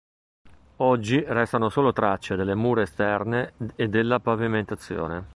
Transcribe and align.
Oggi 0.77 1.23
restano 1.27 1.69
solo 1.69 1.93
tracce 1.93 2.35
delle 2.35 2.55
mura 2.55 2.81
esterne 2.81 3.53
e 3.75 3.87
della 3.87 4.19
pavimentazione. 4.19 5.29